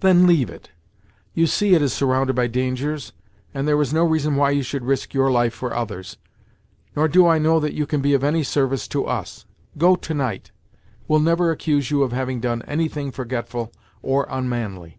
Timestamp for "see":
1.46-1.74